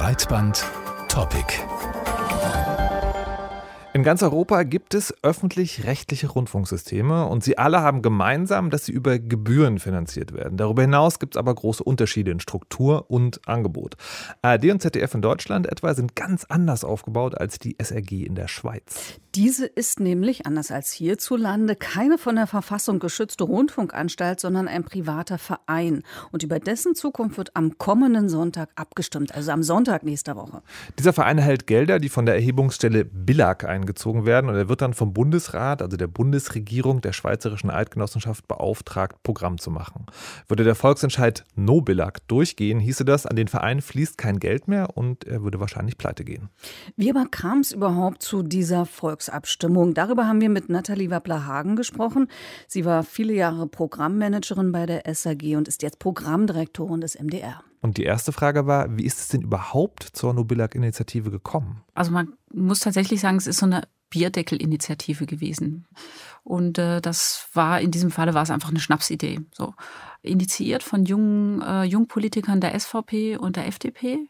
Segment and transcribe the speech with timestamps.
[0.00, 0.56] Breitband
[1.08, 1.99] Topic.
[3.92, 9.18] In ganz Europa gibt es öffentlich-rechtliche Rundfunksysteme und sie alle haben gemeinsam, dass sie über
[9.18, 10.56] Gebühren finanziert werden.
[10.56, 13.96] Darüber hinaus gibt es aber große Unterschiede in Struktur und Angebot.
[14.42, 18.46] ARD und ZDF in Deutschland etwa sind ganz anders aufgebaut als die SRG in der
[18.46, 19.18] Schweiz.
[19.34, 25.38] Diese ist nämlich, anders als hierzulande, keine von der Verfassung geschützte Rundfunkanstalt, sondern ein privater
[25.38, 26.04] Verein.
[26.30, 30.62] Und über dessen Zukunft wird am kommenden Sonntag abgestimmt, also am Sonntag nächster Woche.
[30.98, 34.82] Dieser Verein erhält Gelder, die von der Erhebungsstelle BILAG ein eingezogen werden und er wird
[34.82, 40.06] dann vom Bundesrat, also der Bundesregierung der Schweizerischen Eidgenossenschaft beauftragt, Programm zu machen.
[40.48, 45.24] Würde der Volksentscheid Nobilag durchgehen, hieße das, an den Verein fließt kein Geld mehr und
[45.24, 46.48] er würde wahrscheinlich pleite gehen.
[46.96, 49.94] Wie aber kam es überhaupt zu dieser Volksabstimmung?
[49.94, 52.28] Darüber haben wir mit Nathalie Wappler-Hagen gesprochen.
[52.66, 57.62] Sie war viele Jahre Programmmanagerin bei der SAG und ist jetzt Programmdirektorin des MDR.
[57.80, 61.82] Und die erste Frage war, wie ist es denn überhaupt zur Nobilag-Initiative gekommen?
[61.94, 65.86] Also man muss tatsächlich sagen, es ist so eine Bierdeckel-Initiative gewesen.
[66.42, 69.40] Und äh, das war in diesem Falle war es einfach eine Schnapsidee.
[69.52, 69.74] So
[70.22, 74.28] initiiert von jungen äh, Jungpolitikern der SVP und der FDP.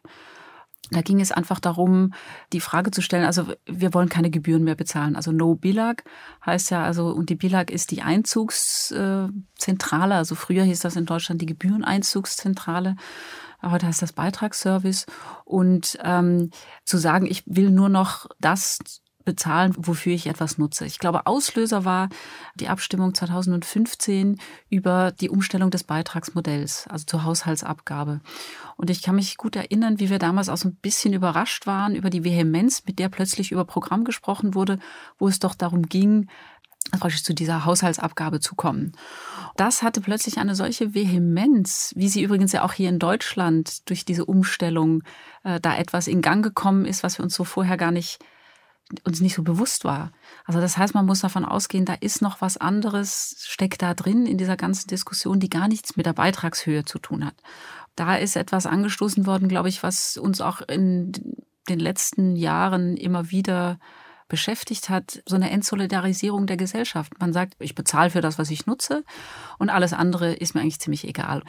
[0.91, 2.13] Da ging es einfach darum,
[2.53, 5.17] die Frage zu stellen, also wir wollen keine Gebühren mehr bezahlen.
[5.17, 6.05] Also No Bilag
[6.45, 10.15] heißt ja, also, und die Bilag ist die Einzugszentrale.
[10.15, 12.97] Also früher hieß das in Deutschland die Gebühreneinzugszentrale.
[13.63, 15.07] Heute heißt das Beitragsservice.
[15.45, 16.51] Und ähm,
[16.85, 18.81] zu sagen, ich will nur noch das
[19.25, 20.87] bezahlen, wofür ich etwas nutze.
[20.87, 22.09] Ich glaube, Auslöser war
[22.55, 28.21] die Abstimmung 2015 über die Umstellung des Beitragsmodells, also zur Haushaltsabgabe.
[28.77, 31.95] Und ich kann mich gut erinnern, wie wir damals auch so ein bisschen überrascht waren
[31.95, 34.79] über die Vehemenz, mit der plötzlich über Programm gesprochen wurde,
[35.19, 36.29] wo es doch darum ging,
[37.23, 38.93] zu dieser Haushaltsabgabe zu kommen.
[39.57, 44.05] Das hatte plötzlich eine solche Vehemenz, wie sie übrigens ja auch hier in Deutschland durch
[44.05, 45.03] diese Umstellung
[45.45, 48.19] äh, da etwas in Gang gekommen ist, was wir uns so vorher gar nicht
[49.05, 50.13] uns nicht so bewusst war.
[50.45, 54.27] Also das heißt, man muss davon ausgehen, da ist noch was anderes, steckt da drin
[54.27, 57.35] in dieser ganzen Diskussion, die gar nichts mit der Beitragshöhe zu tun hat.
[57.97, 61.13] Da ist etwas angestoßen worden, glaube ich, was uns auch in
[61.69, 63.79] den letzten Jahren immer wieder
[64.31, 67.13] beschäftigt hat, so eine Entsolidarisierung der Gesellschaft.
[67.21, 69.05] Man sagt, ich bezahle für das, was ich nutze
[69.59, 71.43] und alles andere ist mir eigentlich ziemlich egal.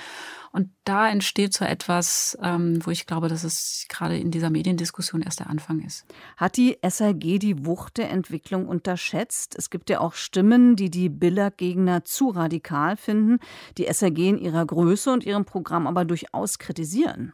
[0.51, 5.21] Und da entsteht so etwas, ähm, wo ich glaube, dass es gerade in dieser Mediendiskussion
[5.21, 6.05] erst der Anfang ist.
[6.35, 9.55] Hat die SAG die Wucht der Entwicklung unterschätzt?
[9.57, 13.39] Es gibt ja auch Stimmen, die die Biller-Gegner zu radikal finden,
[13.77, 17.31] die SAG in ihrer Größe und ihrem Programm aber durchaus kritisieren.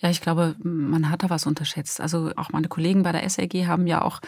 [0.00, 2.00] Ja, ich glaube, man hat da was unterschätzt.
[2.00, 4.20] Also auch meine Kollegen bei der SRG haben ja auch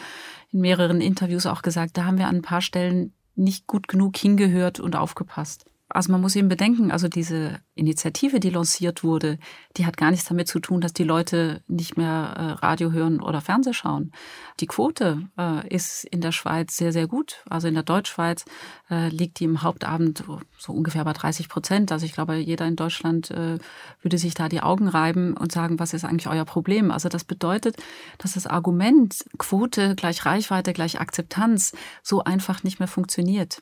[0.51, 4.15] in mehreren Interviews auch gesagt, da haben wir an ein paar Stellen nicht gut genug
[4.17, 5.65] hingehört und aufgepasst.
[5.89, 9.37] Also man muss eben bedenken, also diese Initiative, die lanciert wurde,
[9.77, 13.21] die hat gar nichts damit zu tun, dass die Leute nicht mehr äh, Radio hören
[13.21, 14.11] oder Fernseh schauen.
[14.59, 17.43] Die Quote äh, ist in der Schweiz sehr, sehr gut.
[17.49, 18.45] Also in der Deutschschweiz
[18.89, 20.23] äh, liegt die im Hauptabend
[20.57, 21.91] so ungefähr bei 30 Prozent.
[21.91, 25.93] Also ich glaube, jeder in Deutschland würde sich da die Augen reiben und sagen, was
[25.93, 26.91] ist eigentlich euer Problem?
[26.91, 27.75] Also das bedeutet,
[28.17, 33.61] dass das Argument Quote gleich Reichweite gleich Akzeptanz so einfach nicht mehr funktioniert.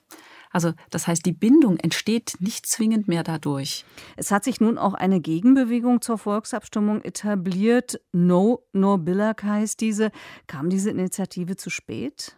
[0.52, 3.86] Also das heißt, die Bindung entsteht nicht zwingend mehr dadurch.
[4.18, 8.02] Es hat sich nun auch eine Gegenbewegung zur Volksabstimmung etabliert.
[8.12, 10.12] No, no Billag heißt diese.
[10.48, 12.36] Kam diese Initiative zu spät?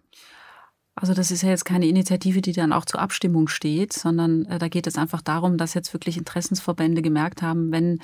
[0.96, 4.60] Also das ist ja jetzt keine Initiative, die dann auch zur Abstimmung steht, sondern äh,
[4.60, 8.00] da geht es einfach darum, dass jetzt wirklich Interessensverbände gemerkt haben, wenn,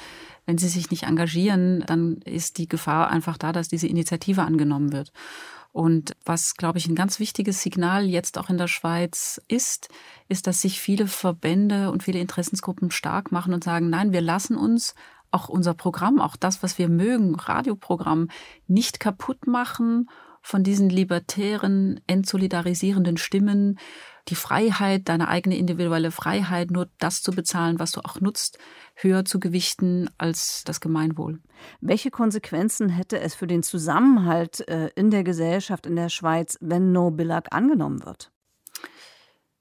[0.48, 4.92] wenn sie sich nicht engagieren, dann ist die Gefahr einfach da, dass diese Initiative angenommen
[4.92, 5.12] wird.
[5.72, 9.90] Und was, glaube ich, ein ganz wichtiges Signal jetzt auch in der Schweiz ist,
[10.28, 14.58] ist, dass sich viele Verbände und viele Interessensgruppen stark machen und sagen, nein, wir lassen
[14.58, 14.96] uns
[15.32, 18.30] auch unser Programm, auch das, was wir mögen, Radioprogramm,
[18.68, 20.10] nicht kaputt machen
[20.42, 23.78] von diesen libertären, entsolidarisierenden Stimmen,
[24.30, 28.58] die Freiheit, deine eigene individuelle Freiheit, nur das zu bezahlen, was du auch nutzt,
[28.96, 31.40] höher zu gewichten als das Gemeinwohl.
[31.82, 36.92] Welche Konsequenzen hätte es für den Zusammenhalt äh, in der Gesellschaft in der Schweiz, wenn
[36.92, 38.32] No Billag angenommen wird?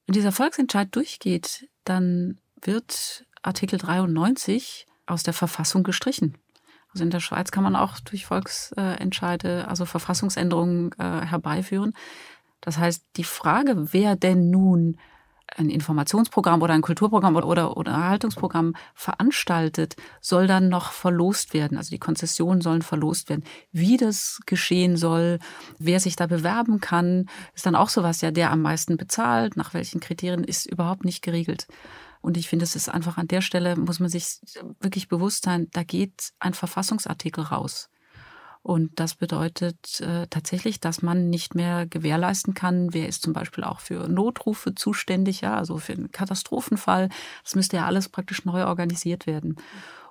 [0.06, 6.36] Wenn dieser Volksentscheid durchgeht, dann wird Artikel 93 aus der Verfassung gestrichen.
[6.92, 11.92] Also in der Schweiz kann man auch durch Volksentscheide, also Verfassungsänderungen äh, herbeiführen.
[12.60, 14.98] Das heißt, die Frage, wer denn nun
[15.56, 21.78] ein Informationsprogramm oder ein Kulturprogramm oder, oder, oder Erhaltungsprogramm veranstaltet, soll dann noch verlost werden.
[21.78, 23.44] Also die Konzessionen sollen verlost werden.
[23.72, 25.38] Wie das geschehen soll,
[25.78, 29.74] wer sich da bewerben kann, ist dann auch sowas, ja, der am meisten bezahlt, nach
[29.74, 31.66] welchen Kriterien, ist überhaupt nicht geregelt.
[32.20, 34.40] Und ich finde, es ist einfach an der Stelle, muss man sich
[34.80, 37.88] wirklich bewusst sein, da geht ein Verfassungsartikel raus.
[38.62, 43.64] Und das bedeutet äh, tatsächlich, dass man nicht mehr gewährleisten kann, wer ist zum Beispiel
[43.64, 47.08] auch für Notrufe zuständig, ja, also für einen Katastrophenfall.
[47.44, 49.56] Das müsste ja alles praktisch neu organisiert werden.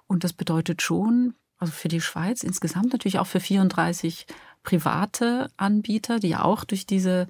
[0.08, 4.26] Und das bedeutet schon, also für die Schweiz insgesamt natürlich auch für 34
[4.64, 7.28] private Anbieter, die ja auch durch diese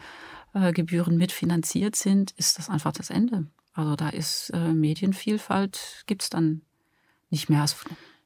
[0.53, 3.47] äh, Gebühren mitfinanziert sind, ist das einfach das Ende.
[3.73, 6.61] Also da ist äh, Medienvielfalt, gibt es dann
[7.29, 7.65] nicht mehr.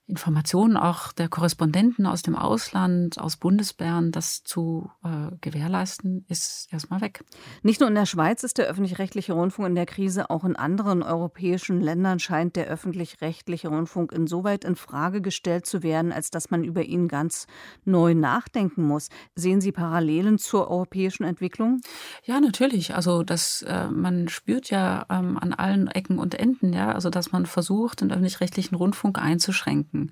[0.07, 6.99] Informationen auch der Korrespondenten aus dem Ausland, aus Bundesbern, das zu äh, gewährleisten, ist erstmal
[6.99, 7.23] weg.
[7.63, 11.01] Nicht nur in der Schweiz ist der öffentlich-rechtliche Rundfunk in der Krise, auch in anderen
[11.01, 16.65] europäischen Ländern scheint der öffentlich-rechtliche Rundfunk insoweit in Frage gestellt zu werden, als dass man
[16.65, 17.47] über ihn ganz
[17.85, 19.07] neu nachdenken muss.
[19.35, 21.79] Sehen Sie Parallelen zur europäischen Entwicklung?
[22.23, 22.95] Ja, natürlich.
[22.95, 27.31] Also das, äh, man spürt ja ähm, an allen Ecken und Enden, ja, also dass
[27.31, 30.11] man versucht, den öffentlich-rechtlichen Rundfunk einzuschränken denken.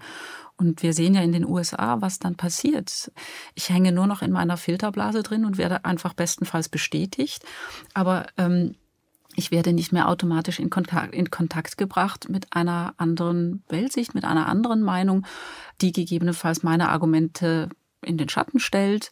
[0.58, 3.12] Und wir sehen ja in den USA, was dann passiert.
[3.56, 7.46] Ich hänge nur noch in meiner Filterblase drin und werde einfach bestenfalls bestätigt.
[7.94, 8.76] Aber ähm,
[9.36, 14.26] ich werde nicht mehr automatisch in Kontakt, in Kontakt gebracht mit einer anderen Weltsicht, mit
[14.26, 15.26] einer anderen Meinung,
[15.80, 17.70] die gegebenenfalls meine Argumente
[18.04, 19.12] in den Schatten stellt.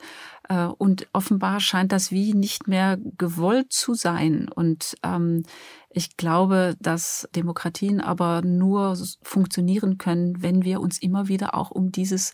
[0.50, 4.50] Äh, und offenbar scheint das wie nicht mehr gewollt zu sein.
[4.54, 5.44] Und ähm,
[5.90, 11.92] ich glaube, dass Demokratien aber nur funktionieren können, wenn wir uns immer wieder auch um
[11.92, 12.34] dieses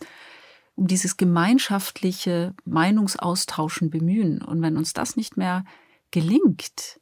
[0.76, 4.42] um dieses gemeinschaftliche Meinungsaustauschen bemühen.
[4.42, 5.64] Und wenn uns das nicht mehr
[6.10, 7.00] gelingt,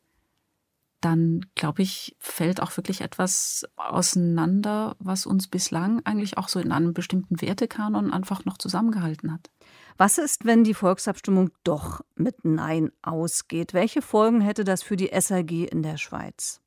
[1.05, 6.73] dann glaube ich, fällt auch wirklich etwas auseinander, was uns bislang eigentlich auch so in
[6.73, 9.51] einem bestimmten Wertekanon einfach noch zusammengehalten hat.
[9.99, 13.75] Was ist, wenn die Volksabstimmung doch mit Nein ausgeht?
[13.75, 16.61] Welche Folgen hätte das für die SAG in der Schweiz?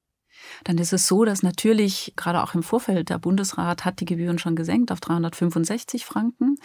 [0.64, 4.38] Dann ist es so, dass natürlich gerade auch im Vorfeld der Bundesrat hat die Gebühren
[4.38, 6.58] schon gesenkt auf 365 Franken,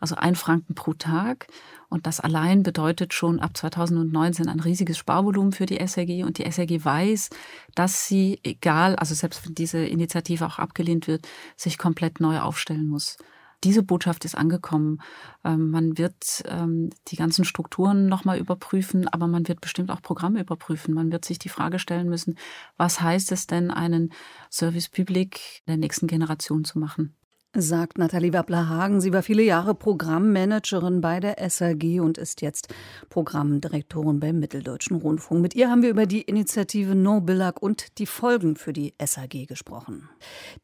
[0.00, 1.46] also ein Franken pro Tag.
[1.88, 6.24] Und das allein bedeutet schon ab 2019 ein riesiges Sparvolumen für die SRG.
[6.24, 7.30] Und die SRG weiß,
[7.74, 11.26] dass sie, egal, also selbst wenn diese Initiative auch abgelehnt wird,
[11.56, 13.16] sich komplett neu aufstellen muss
[13.64, 15.00] diese Botschaft ist angekommen.
[15.44, 20.40] Ähm, man wird ähm, die ganzen Strukturen nochmal überprüfen, aber man wird bestimmt auch Programme
[20.40, 20.94] überprüfen.
[20.94, 22.38] Man wird sich die Frage stellen müssen,
[22.76, 24.12] was heißt es denn, einen
[24.50, 27.14] Service Public der nächsten Generation zu machen?
[27.58, 29.00] Sagt Nathalie Wappler-Hagen.
[29.00, 32.68] Sie war viele Jahre Programmmanagerin bei der SAG und ist jetzt
[33.08, 35.40] Programmdirektorin beim Mitteldeutschen Rundfunk.
[35.40, 39.46] Mit ihr haben wir über die Initiative No Billag und die Folgen für die SAG
[39.46, 40.08] gesprochen.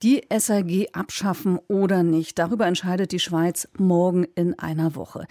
[0.03, 5.27] Die SAG abschaffen oder nicht, darüber entscheidet die Schweiz morgen in einer Woche.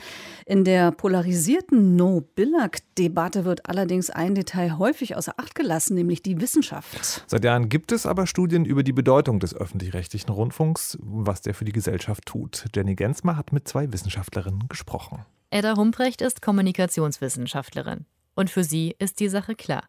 [0.45, 6.41] In der polarisierten No Billag-Debatte wird allerdings ein Detail häufig außer Acht gelassen, nämlich die
[6.41, 7.23] Wissenschaft.
[7.27, 11.53] Seit Jahren gibt es aber Studien über die Bedeutung des öffentlich-rechtlichen Rundfunks, was der er
[11.53, 12.65] für die Gesellschaft tut.
[12.75, 15.25] Jenny Gensmer hat mit zwei Wissenschaftlerinnen gesprochen.
[15.49, 18.05] Edda Humprecht ist Kommunikationswissenschaftlerin.
[18.35, 19.83] Und für sie ist die Sache klar.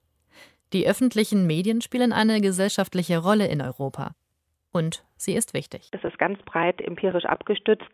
[0.73, 4.14] Die öffentlichen Medien spielen eine gesellschaftliche Rolle in Europa.
[4.73, 5.88] Und sie ist wichtig.
[5.93, 7.91] Das ist ganz breit empirisch abgestützt.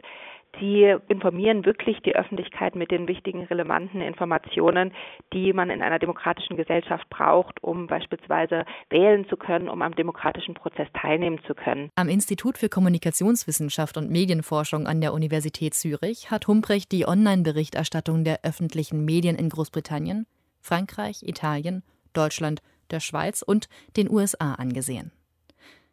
[0.61, 4.93] Die informieren wirklich die Öffentlichkeit mit den wichtigen, relevanten Informationen,
[5.33, 10.55] die man in einer demokratischen Gesellschaft braucht, um beispielsweise wählen zu können, um am demokratischen
[10.55, 11.91] Prozess teilnehmen zu können.
[11.95, 18.41] Am Institut für Kommunikationswissenschaft und Medienforschung an der Universität Zürich hat Humprecht die Online-Berichterstattung der
[18.43, 20.27] öffentlichen Medien in Großbritannien,
[20.61, 21.83] Frankreich, Italien,
[22.15, 25.13] Deutschland, der Schweiz und den USA angesehen.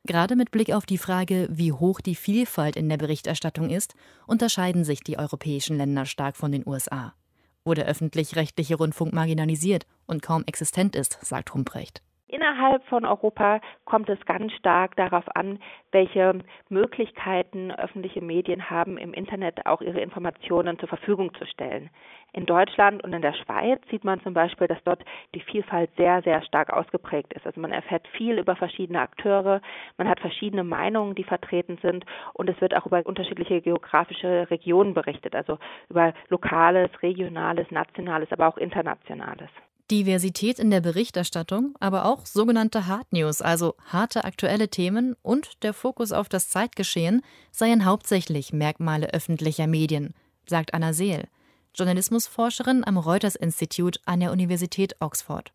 [0.05, 3.95] Gerade mit Blick auf die Frage, wie hoch die Vielfalt in der Berichterstattung ist,
[4.27, 7.15] unterscheiden sich die europäischen Länder stark von den USA,
[7.63, 12.03] wo der öffentlich-rechtliche Rundfunk marginalisiert und kaum existent ist, sagt Humprecht.
[12.45, 15.57] Innerhalb von Europa kommt es ganz stark darauf an,
[15.91, 21.89] welche Möglichkeiten öffentliche Medien haben, im Internet auch ihre Informationen zur Verfügung zu stellen.
[22.33, 26.21] In Deutschland und in der Schweiz sieht man zum Beispiel, dass dort die Vielfalt sehr,
[26.21, 27.47] sehr stark ausgeprägt ist.
[27.47, 29.59] Also man erfährt viel über verschiedene Akteure,
[29.97, 34.93] man hat verschiedene Meinungen, die vertreten sind und es wird auch über unterschiedliche geografische Regionen
[34.93, 35.57] berichtet, also
[35.89, 39.49] über lokales, regionales, nationales, aber auch internationales.
[39.91, 45.73] Diversität in der Berichterstattung, aber auch sogenannte Hard News, also harte aktuelle Themen und der
[45.73, 50.15] Fokus auf das Zeitgeschehen seien hauptsächlich Merkmale öffentlicher Medien,
[50.47, 51.27] sagt Anna Seel,
[51.75, 55.53] Journalismusforscherin am Reuters Institute an der Universität Oxford.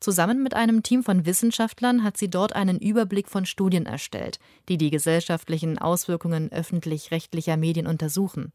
[0.00, 4.78] Zusammen mit einem Team von Wissenschaftlern hat sie dort einen Überblick von Studien erstellt, die
[4.78, 8.52] die gesellschaftlichen Auswirkungen öffentlich-rechtlicher Medien untersuchen.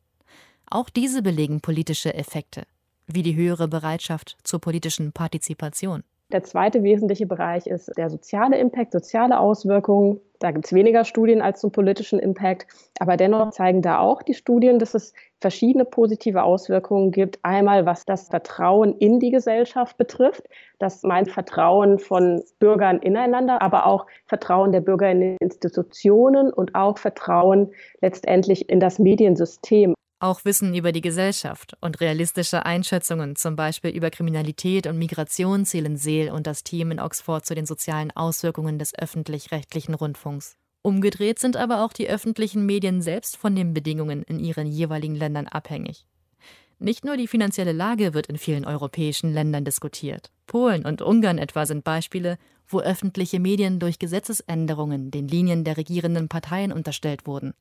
[0.69, 2.63] Auch diese belegen politische Effekte
[3.07, 6.03] wie die höhere Bereitschaft zur politischen Partizipation.
[6.33, 10.19] Der zweite wesentliche Bereich ist der soziale Impact, soziale Auswirkungen.
[10.39, 12.67] Da gibt es weniger Studien als zum politischen Impact,
[12.99, 17.39] aber dennoch zeigen da auch die Studien, dass es verschiedene positive Auswirkungen gibt.
[17.43, 20.43] Einmal was das Vertrauen in die Gesellschaft betrifft,
[20.79, 26.97] das meint Vertrauen von Bürgern ineinander, aber auch Vertrauen der Bürger in Institutionen und auch
[26.97, 27.71] Vertrauen
[28.01, 29.93] letztendlich in das Mediensystem.
[30.19, 35.95] Auch Wissen über die Gesellschaft und realistische Einschätzungen, zum Beispiel über Kriminalität und Migration, zählen
[35.95, 40.55] Seel und das Team in Oxford zu den sozialen Auswirkungen des öffentlich-rechtlichen Rundfunks.
[40.81, 45.45] Umgedreht sind aber auch die öffentlichen Medien selbst von den Bedingungen in ihren jeweiligen Ländern
[45.45, 46.07] abhängig.
[46.79, 50.31] Nicht nur die finanzielle Lage wird in vielen europäischen Ländern diskutiert.
[50.47, 56.27] Polen und Ungarn etwa sind Beispiele, wo öffentliche Medien durch Gesetzesänderungen den Linien der regierenden
[56.27, 57.53] Parteien unterstellt wurden.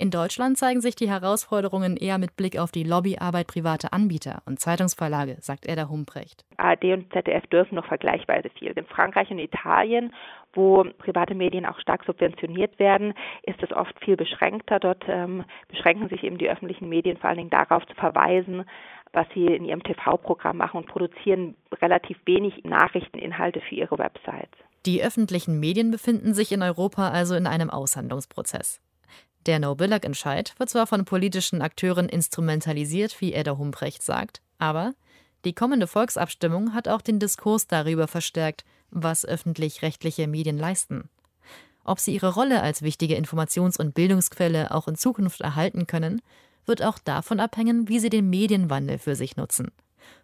[0.00, 4.58] In Deutschland zeigen sich die Herausforderungen eher mit Blick auf die Lobbyarbeit privater Anbieter und
[4.58, 6.46] Zeitungsverlage, sagt Edda Humprecht.
[6.56, 8.70] ARD und ZDF dürfen noch vergleichsweise viel.
[8.70, 10.14] In Frankreich und Italien,
[10.54, 14.80] wo private Medien auch stark subventioniert werden, ist es oft viel beschränkter.
[14.80, 18.64] Dort ähm, beschränken sich eben die öffentlichen Medien vor allen Dingen darauf zu verweisen,
[19.12, 24.56] was sie in ihrem TV-Programm machen und produzieren relativ wenig Nachrichteninhalte für ihre Websites.
[24.86, 28.80] Die öffentlichen Medien befinden sich in Europa also in einem Aushandlungsprozess.
[29.46, 34.94] Der No-Billag-Entscheid wird zwar von politischen Akteuren instrumentalisiert, wie Edda Humprecht sagt, aber
[35.44, 41.08] die kommende Volksabstimmung hat auch den Diskurs darüber verstärkt, was öffentlich-rechtliche Medien leisten.
[41.84, 46.20] Ob sie ihre Rolle als wichtige Informations- und Bildungsquelle auch in Zukunft erhalten können,
[46.66, 49.72] wird auch davon abhängen, wie sie den Medienwandel für sich nutzen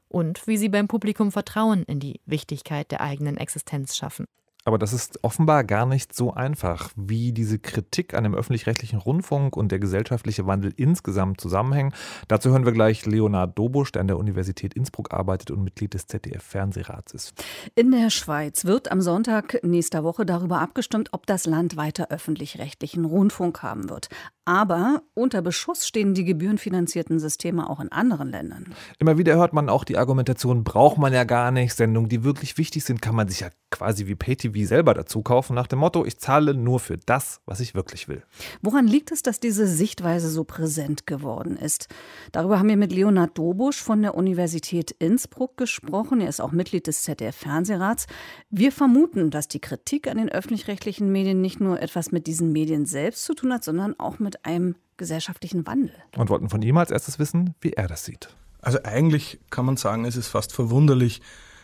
[0.09, 4.27] und wie sie beim Publikum Vertrauen in die Wichtigkeit der eigenen Existenz schaffen.
[4.67, 9.57] Aber das ist offenbar gar nicht so einfach, wie diese Kritik an dem öffentlich-rechtlichen Rundfunk
[9.57, 11.95] und der gesellschaftliche Wandel insgesamt zusammenhängen.
[12.27, 16.09] Dazu hören wir gleich Leonard Dobusch, der an der Universität Innsbruck arbeitet und Mitglied des
[16.09, 17.45] ZDF-Fernsehrats ist.
[17.77, 23.05] In der Schweiz wird am Sonntag nächster Woche darüber abgestimmt, ob das Land weiter öffentlich-rechtlichen
[23.05, 24.09] Rundfunk haben wird.
[24.49, 28.73] Aber unter Beschuss stehen die gebührenfinanzierten Systeme auch in anderen Ländern.
[29.01, 31.75] Immer wieder hört man auch die Argumentation, braucht man ja gar nicht.
[31.75, 35.55] Sendungen, die wirklich wichtig sind, kann man sich ja quasi wie PayTV selber dazu kaufen,
[35.55, 38.23] nach dem Motto, ich zahle nur für das, was ich wirklich will.
[38.63, 41.89] Woran liegt es, dass diese Sichtweise so präsent geworden ist?
[42.33, 46.21] Darüber haben wir mit Leonard Dobusch von der Universität Innsbruck gesprochen.
[46.21, 48.07] Er ist auch Mitglied des ZDF-Fernsehrats.
[48.51, 52.87] Wir vermuten, dass die Kritik an den öffentlich-rechtlichen Medien nicht nur etwas mit diesen Medien
[52.87, 55.95] selbst zu tun hat, sondern auch mit einem gesellschaftlichen Wandel.
[56.17, 58.29] Und wollten von ihm als erstes wissen, wie er das sieht.
[58.61, 61.21] Also eigentlich kann man sagen, es ist fast verwunderlich,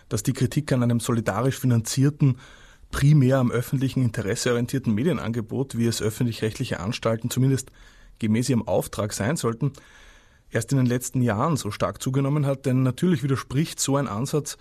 [0.09, 2.38] dass die Kritik an einem solidarisch finanzierten,
[2.91, 7.71] primär am öffentlichen Interesse orientierten Medienangebot, wie es öffentlich-rechtliche Anstalten zumindest
[8.19, 9.73] gemäß ihrem Auftrag sein sollten,
[10.50, 12.67] erst in den letzten Jahren so stark zugenommen hat.
[12.67, 14.59] Denn natürlich widerspricht so ein Ansatz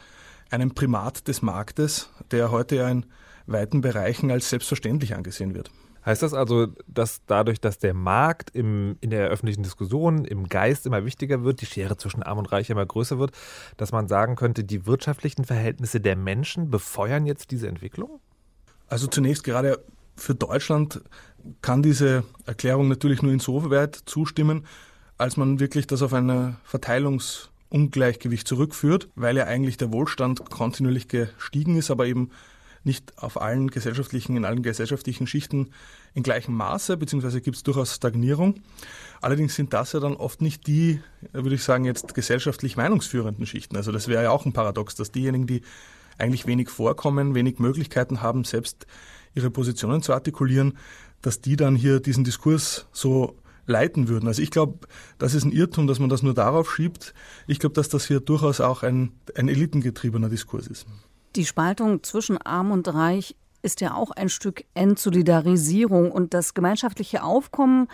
[0.50, 3.06] einem Primat des Marktes, der heute ja in
[3.46, 5.70] weiten Bereichen als selbstverständlich angesehen wird.
[6.06, 10.86] Heißt das also, dass dadurch, dass der Markt im, in der öffentlichen Diskussion, im Geist
[10.86, 13.32] immer wichtiger wird, die Schere zwischen Arm und Reich immer größer wird,
[13.78, 18.20] dass man sagen könnte, die wirtschaftlichen Verhältnisse der Menschen befeuern jetzt diese Entwicklung?
[18.88, 19.80] Also zunächst gerade
[20.16, 21.02] für Deutschland
[21.62, 24.66] kann diese Erklärung natürlich nur insoweit zustimmen,
[25.18, 31.78] als man wirklich das auf ein Verteilungsungleichgewicht zurückführt, weil ja eigentlich der Wohlstand kontinuierlich gestiegen
[31.78, 32.32] ist, aber eben
[32.84, 35.72] nicht auf allen gesellschaftlichen, in allen gesellschaftlichen Schichten
[36.14, 38.62] in gleichem Maße, beziehungsweise gibt es durchaus Stagnierung.
[39.22, 43.78] Allerdings sind das ja dann oft nicht die, würde ich sagen, jetzt gesellschaftlich meinungsführenden Schichten.
[43.78, 45.62] Also das wäre ja auch ein Paradox, dass diejenigen, die
[46.18, 48.86] eigentlich wenig vorkommen, wenig Möglichkeiten haben, selbst
[49.34, 50.78] ihre Positionen zu artikulieren,
[51.22, 53.36] dass die dann hier diesen Diskurs so
[53.68, 54.28] leiten würden.
[54.28, 54.80] Also ich glaube,
[55.18, 57.14] das ist ein Irrtum, dass man das nur darauf schiebt.
[57.48, 60.86] Ich glaube, dass das hier durchaus auch ein, ein elitengetriebener Diskurs ist.
[61.36, 67.24] Die Spaltung zwischen Arm und Reich ist ja auch ein Stück Entsolidarisierung und das gemeinschaftliche
[67.24, 67.88] Aufkommen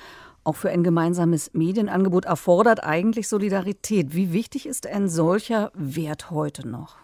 [0.43, 4.15] auch für ein gemeinsames Medienangebot erfordert eigentlich Solidarität.
[4.15, 6.95] Wie wichtig ist ein solcher Wert heute noch?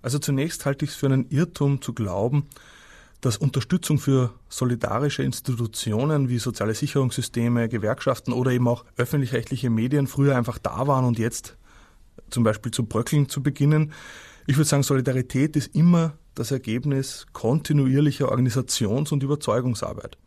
[0.00, 2.48] Also zunächst halte ich es für einen Irrtum zu glauben,
[3.20, 10.34] dass Unterstützung für solidarische Institutionen wie soziale Sicherungssysteme, Gewerkschaften oder eben auch öffentlich-rechtliche Medien früher
[10.34, 11.56] einfach da waren und jetzt
[12.30, 13.92] zum Beispiel zu bröckeln zu beginnen.
[14.46, 20.18] Ich würde sagen, Solidarität ist immer das Ergebnis kontinuierlicher Organisations- und Überzeugungsarbeit.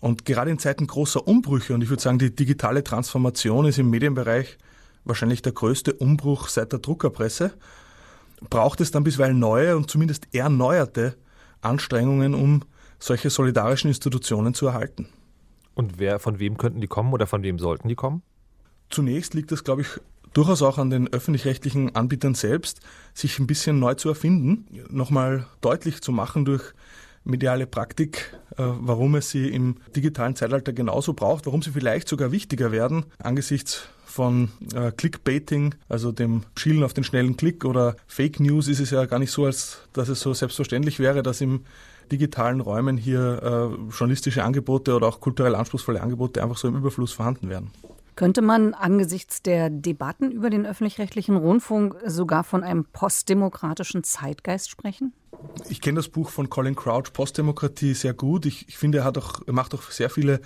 [0.00, 3.90] Und gerade in Zeiten großer Umbrüche, und ich würde sagen, die digitale Transformation ist im
[3.90, 4.58] Medienbereich
[5.04, 7.54] wahrscheinlich der größte Umbruch seit der Druckerpresse,
[8.48, 11.16] braucht es dann bisweilen neue und zumindest erneuerte
[11.60, 12.62] Anstrengungen, um
[13.00, 15.08] solche solidarischen Institutionen zu erhalten.
[15.74, 18.22] Und wer, von wem könnten die kommen oder von wem sollten die kommen?
[18.90, 19.88] Zunächst liegt es, glaube ich,
[20.38, 22.78] durchaus auch an den öffentlich-rechtlichen Anbietern selbst,
[23.12, 26.74] sich ein bisschen neu zu erfinden, nochmal deutlich zu machen durch
[27.24, 32.30] mediale Praktik, äh, warum es sie im digitalen Zeitalter genauso braucht, warum sie vielleicht sogar
[32.30, 38.38] wichtiger werden angesichts von äh, Clickbaiting, also dem Schielen auf den schnellen Klick oder Fake
[38.38, 41.64] News ist es ja gar nicht so, als dass es so selbstverständlich wäre, dass im
[42.12, 47.12] digitalen Räumen hier äh, journalistische Angebote oder auch kulturell anspruchsvolle Angebote einfach so im Überfluss
[47.12, 47.72] vorhanden werden.
[48.18, 55.12] Könnte man angesichts der Debatten über den öffentlich-rechtlichen Rundfunk sogar von einem postdemokratischen Zeitgeist sprechen?
[55.68, 58.44] Ich kenne das Buch von Colin Crouch, Postdemokratie, sehr gut.
[58.44, 60.40] Ich, ich finde, er, auch, er macht auch sehr viele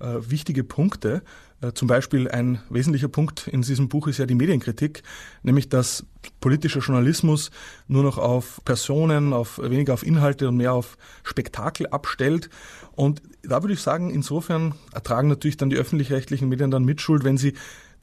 [0.00, 1.22] äh, wichtige Punkte.
[1.64, 5.02] Äh, zum Beispiel ein wesentlicher Punkt in diesem Buch ist ja die Medienkritik,
[5.42, 6.04] nämlich dass
[6.40, 7.50] politischer Journalismus
[7.88, 12.50] nur noch auf Personen, auf weniger auf Inhalte und mehr auf Spektakel abstellt.
[12.92, 17.38] Und da würde ich sagen, insofern ertragen natürlich dann die öffentlich-rechtlichen Medien dann Mitschuld, wenn
[17.38, 17.54] sie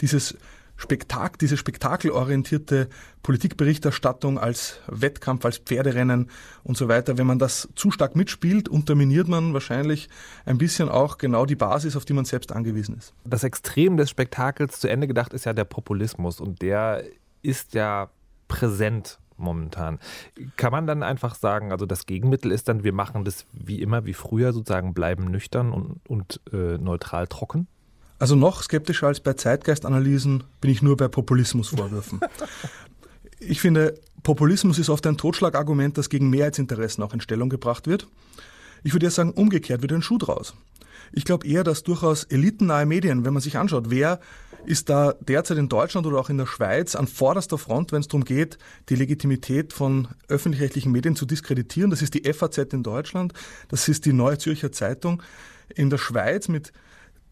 [0.02, 0.38] dieses
[0.82, 2.90] Spektak diese spektakelorientierte
[3.22, 6.32] Politikberichterstattung als Wettkampf, als Pferderennen
[6.64, 10.10] und so weiter, wenn man das zu stark mitspielt, unterminiert man wahrscheinlich
[10.44, 13.14] ein bisschen auch genau die Basis, auf die man selbst angewiesen ist.
[13.26, 17.04] Das Extrem des Spektakels zu Ende gedacht ist ja der Populismus und der
[17.44, 18.10] ist ja
[18.48, 20.00] präsent momentan.
[20.58, 24.06] Kann man dann einfach sagen, also das Gegenmittel ist dann, wir machen das wie immer,
[24.06, 27.68] wie früher sozusagen, bleiben nüchtern und, und äh, neutral trocken?
[28.22, 32.20] Also noch skeptischer als bei Zeitgeistanalysen bin ich nur bei Populismusvorwürfen.
[33.40, 38.06] ich finde, Populismus ist oft ein Totschlagargument, das gegen Mehrheitsinteressen auch in Stellung gebracht wird.
[38.84, 40.54] Ich würde ja sagen, umgekehrt wird ein Schuh draus.
[41.14, 44.20] Ich glaube eher, dass durchaus elitennahe Medien, wenn man sich anschaut, wer
[44.68, 48.08] ist da derzeit in Deutschland oder auch in der Schweiz an vorderster Front, wenn es
[48.08, 48.60] darum geht,
[48.90, 51.90] die Legitimität von öffentlich-rechtlichen Medien zu diskreditieren.
[51.90, 53.34] Das ist die FAZ in Deutschland,
[53.68, 55.24] das ist die Neue Zürcher Zeitung.
[55.74, 56.72] In der Schweiz mit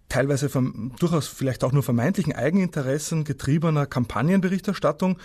[0.10, 5.18] teilweise vom, durchaus vielleicht auch nur vermeintlichen Eigeninteressen getriebener Kampagnenberichterstattung,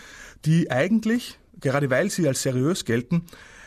[0.44, 3.22] die eigentlich, gerade weil sie als seriös gelten,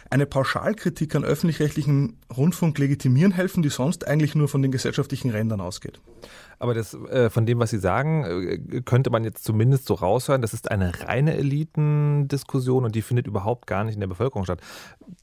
[0.09, 5.61] eine Pauschalkritik an öffentlich-rechtlichen Rundfunk legitimieren helfen, die sonst eigentlich nur von den gesellschaftlichen Rändern
[5.61, 5.99] ausgeht.
[6.59, 10.41] Aber das, äh, von dem, was Sie sagen, äh, könnte man jetzt zumindest so raushören,
[10.41, 14.62] das ist eine reine Elitendiskussion und die findet überhaupt gar nicht in der Bevölkerung statt.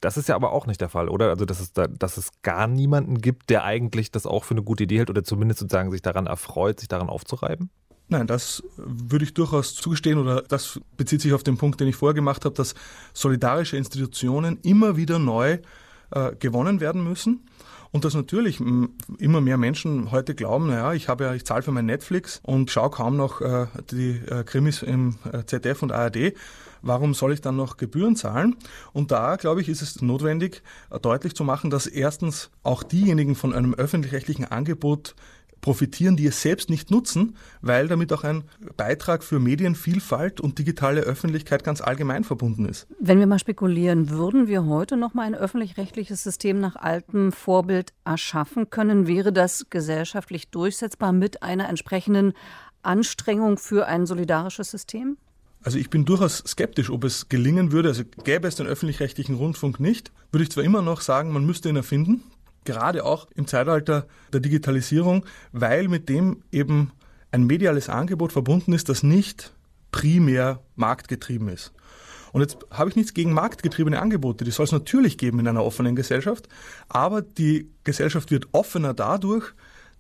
[0.01, 1.31] Das ist ja aber auch nicht der Fall, oder?
[1.31, 4.63] Also, dass es, da, dass es gar niemanden gibt, der eigentlich das auch für eine
[4.63, 7.71] gute Idee hält oder zumindest sozusagen sich daran erfreut, sich daran aufzureiben?
[8.09, 11.97] Nein, das würde ich durchaus zugestehen oder das bezieht sich auf den Punkt, den ich
[11.97, 12.75] vorher gemacht habe, dass
[13.15, 15.59] solidarische Institutionen immer wieder neu
[16.11, 17.41] äh, gewonnen werden müssen.
[17.93, 18.61] Und dass natürlich
[19.19, 22.69] immer mehr Menschen heute glauben, naja, ich habe ja, ich zahle für mein Netflix und
[22.73, 26.35] schaue kaum noch äh, die äh, Krimis im äh, ZDF und ARD.
[26.83, 28.57] Warum soll ich dann noch Gebühren zahlen?
[28.93, 33.37] Und da, glaube ich, ist es notwendig, äh, deutlich zu machen, dass erstens auch diejenigen
[33.37, 35.15] von einem öffentlich-rechtlichen Angebot
[35.65, 38.45] profitieren, die es selbst nicht nutzen, weil damit auch ein
[38.77, 42.87] Beitrag für Medienvielfalt und digitale Öffentlichkeit ganz allgemein verbunden ist.
[43.01, 47.95] Wenn wir mal spekulieren, würden wir heute noch mal ein öffentlich-rechtliches System nach altem Vorbild
[48.05, 52.35] erschaffen können, wäre das gesellschaftlich durchsetzbar mit einer entsprechenden
[52.83, 55.17] Anstrengung für ein solidarisches System?
[55.63, 57.89] Also ich bin durchaus skeptisch, ob es gelingen würde.
[57.89, 61.71] Also gäbe es den öffentlich-rechtlichen Rundfunk nicht, würde ich zwar immer noch sagen, man müsste
[61.71, 62.23] ihn erfinden
[62.65, 66.93] gerade auch im Zeitalter der Digitalisierung, weil mit dem eben
[67.31, 69.53] ein mediales Angebot verbunden ist, das nicht
[69.91, 71.73] primär marktgetrieben ist.
[72.33, 75.65] Und jetzt habe ich nichts gegen marktgetriebene Angebote, die soll es natürlich geben in einer
[75.65, 76.49] offenen Gesellschaft,
[76.89, 79.53] aber die Gesellschaft wird offener dadurch,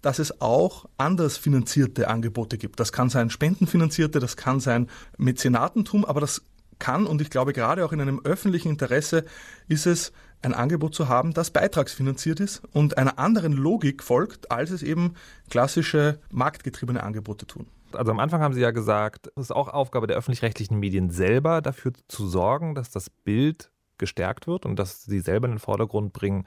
[0.02, 2.80] dass es auch anders finanzierte Angebote gibt.
[2.80, 6.42] Das kann sein spendenfinanzierte, das kann sein Mäzenatentum, aber das
[6.78, 9.24] kann und ich glaube gerade auch in einem öffentlichen Interesse
[9.68, 10.12] ist es
[10.44, 15.14] ein Angebot zu haben, das beitragsfinanziert ist und einer anderen Logik folgt, als es eben
[15.50, 17.66] klassische marktgetriebene Angebote tun.
[17.92, 21.62] Also am Anfang haben Sie ja gesagt, es ist auch Aufgabe der öffentlich-rechtlichen Medien selber
[21.62, 26.12] dafür zu sorgen, dass das Bild gestärkt wird und dass sie selber in den Vordergrund
[26.12, 26.46] bringen,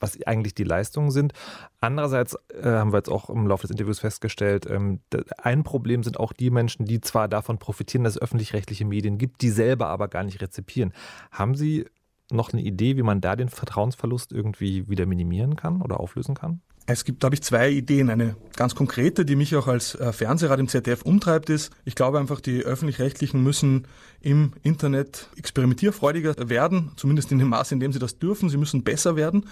[0.00, 1.34] was eigentlich die Leistungen sind.
[1.80, 5.00] Andererseits äh, haben wir jetzt auch im Laufe des Interviews festgestellt, ähm,
[5.38, 9.42] ein Problem sind auch die Menschen, die zwar davon profitieren, dass es öffentlich-rechtliche Medien gibt,
[9.42, 10.92] die selber aber gar nicht rezipieren.
[11.30, 11.86] Haben Sie
[12.32, 16.60] noch eine Idee, wie man da den Vertrauensverlust irgendwie wieder minimieren kann oder auflösen kann?
[16.86, 18.10] Es gibt, glaube ich, zwei Ideen.
[18.10, 22.18] Eine ganz konkrete, die mich auch als äh, Fernsehrat im ZDF umtreibt, ist, ich glaube
[22.18, 23.86] einfach, die Öffentlich-Rechtlichen müssen
[24.20, 28.48] im Internet experimentierfreudiger werden, zumindest in dem Maße, in dem sie das dürfen.
[28.48, 29.46] Sie müssen besser werden.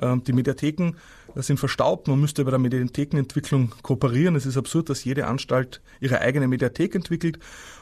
[0.00, 0.94] Ähm, die Mediatheken
[1.36, 2.08] sind verstaubt.
[2.08, 4.34] Man müsste bei der Mediathekenentwicklung kooperieren.
[4.34, 7.38] Es ist absurd, dass jede Anstalt ihre eigene Mediathek entwickelt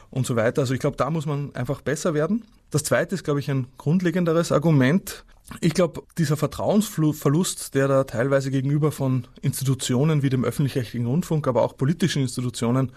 [0.09, 0.61] und so weiter.
[0.61, 2.43] Also ich glaube, da muss man einfach besser werden.
[2.71, 5.25] Das zweite ist, glaube ich, ein grundlegenderes Argument.
[5.59, 11.63] Ich glaube, dieser Vertrauensverlust, der da teilweise gegenüber von Institutionen wie dem öffentlich-rechtlichen Rundfunk, aber
[11.63, 12.93] auch politischen Institutionen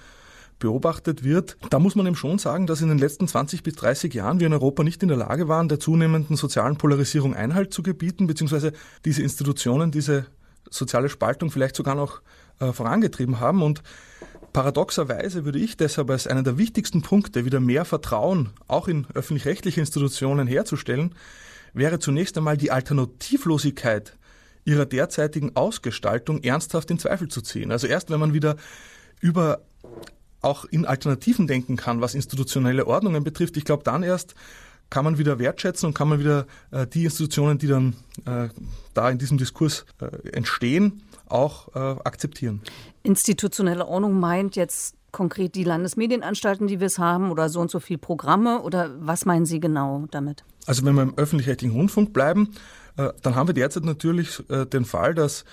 [0.61, 4.15] beobachtet wird, da muss man eben schon sagen, dass in den letzten 20 bis 30
[4.15, 7.83] Jahren wir in Europa nicht in der Lage waren, der zunehmenden sozialen Polarisierung Einhalt zu
[7.83, 8.73] gebieten, beziehungsweise
[9.05, 10.27] diese Institutionen, diese
[10.71, 12.23] soziale Spaltung vielleicht sogar noch
[12.61, 13.63] äh, vorangetrieben haben.
[13.63, 13.83] Und
[14.55, 19.81] paradoxerweise würde ich deshalb als einen der wichtigsten Punkte, wieder mehr Vertrauen auch in öffentlich-rechtliche
[19.81, 21.15] Institutionen herzustellen,
[21.75, 24.17] wäre zunächst einmal die Alternativlosigkeit
[24.65, 27.73] ihrer derzeitigen Ausgestaltung ernsthaft in Zweifel zu ziehen.
[27.73, 28.57] Also erst wenn man wieder
[29.21, 29.61] über
[30.41, 34.35] auch in Alternativen denken kann, was institutionelle Ordnungen betrifft, ich glaube, dann erst
[34.89, 38.49] kann man wieder wertschätzen und kann man wieder äh, die Institutionen, die dann äh,
[38.93, 42.61] da in diesem Diskurs äh, entstehen, auch äh, akzeptieren.
[43.05, 47.79] Institutionelle Ordnung meint jetzt konkret die Landesmedienanstalten, die wir es haben, oder so und so
[47.79, 48.63] viele Programme?
[48.63, 50.43] Oder was meinen Sie genau damit?
[50.67, 52.55] Also wenn wir im öffentlich-rechtlichen Rundfunk bleiben,
[52.97, 55.45] äh, dann haben wir derzeit natürlich äh, den Fall, dass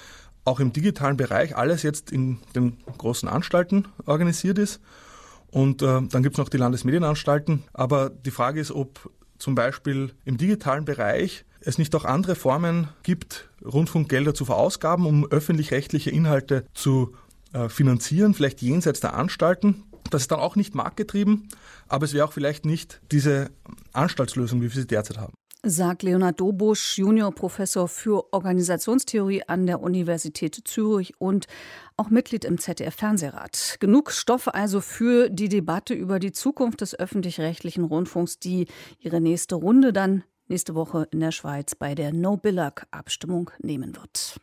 [0.45, 4.79] auch im digitalen Bereich alles jetzt in den großen Anstalten organisiert ist.
[5.51, 7.63] Und äh, dann gibt es noch die Landesmedienanstalten.
[7.73, 12.87] Aber die Frage ist, ob zum Beispiel im digitalen Bereich es nicht auch andere Formen
[13.03, 17.13] gibt, Rundfunkgelder zu verausgaben, um öffentlich-rechtliche Inhalte zu
[17.53, 19.83] äh, finanzieren, vielleicht jenseits der Anstalten.
[20.09, 21.47] Das ist dann auch nicht marktgetrieben,
[21.87, 23.51] aber es wäre auch vielleicht nicht diese
[23.93, 25.33] Anstaltslösung, wie wir sie derzeit haben
[25.63, 31.45] sagt Leonard Dobusch, Juniorprofessor für Organisationstheorie an der Universität Zürich und
[31.97, 33.77] auch Mitglied im ZDF-Fernsehrat.
[33.79, 38.67] Genug Stoff also für die Debatte über die Zukunft des öffentlich-rechtlichen Rundfunks, die
[38.99, 44.39] ihre nächste Runde dann nächste Woche in der Schweiz bei der No-Billag-Abstimmung nehmen wird.